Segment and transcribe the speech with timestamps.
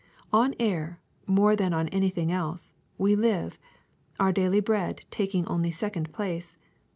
[0.33, 3.59] On air, more than on anything else, we live,
[4.19, 6.57] our daily bread taking only second place.